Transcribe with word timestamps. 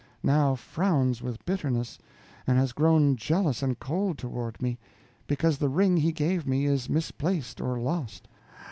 now 0.23 0.55
frowns 0.55 1.21
with 1.21 1.45
bitterness, 1.45 1.99
and 2.47 2.57
has 2.57 2.71
grown 2.73 3.15
jealous 3.15 3.61
and 3.61 3.77
cold 3.79 4.17
toward 4.17 4.59
me, 4.59 4.79
because 5.27 5.59
the 5.59 5.69
ring 5.69 5.95
he 5.97 6.11
gave 6.11 6.47
me 6.47 6.65
is 6.65 6.89
misplaced 6.89 7.61
or 7.61 7.79
lost. 7.79 8.27